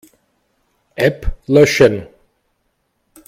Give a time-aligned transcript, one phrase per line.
[0.97, 2.07] App löschen.